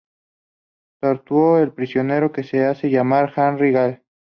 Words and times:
Torturó 0.99 1.57
al 1.57 1.73
prisionero 1.75 2.31
que 2.31 2.41
se 2.43 2.65
hacía 2.65 2.89
llamar 2.89 3.31
Henry 3.37 3.71
Gale. 3.71 4.03